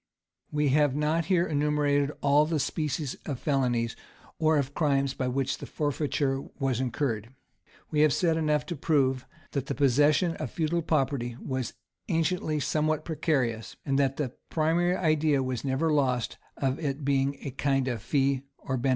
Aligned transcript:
[]We 0.51 0.69
have 0.69 0.95
not 0.95 1.25
here 1.25 1.45
enumerated 1.45 2.11
all 2.21 2.47
the 2.47 2.59
species 2.59 3.15
of 3.27 3.37
felonies, 3.39 3.95
or 4.39 4.57
of 4.57 4.73
crimes 4.73 5.13
by 5.13 5.27
which 5.27 5.57
forfeiture 5.57 6.41
was 6.57 6.79
incurred: 6.79 7.35
we 7.91 7.99
have 7.99 8.11
said 8.11 8.35
enough 8.35 8.65
to 8.65 8.75
prove 8.75 9.27
that 9.51 9.67
the 9.67 9.75
possession 9.75 10.35
of 10.37 10.49
feudal 10.49 10.81
property 10.81 11.37
was 11.39 11.73
anciently 12.09 12.59
somewhat 12.59 13.05
precarious, 13.05 13.75
and 13.85 13.99
that 13.99 14.17
the 14.17 14.33
primary 14.49 14.95
idea 14.97 15.43
was 15.43 15.63
never 15.63 15.93
lost, 15.93 16.39
of 16.57 16.79
its 16.79 16.99
being 17.01 17.37
a 17.41 17.51
kind 17.51 17.87
of 17.87 18.01
fee 18.01 18.41
or 18.57 18.77
benefice. 18.77 18.89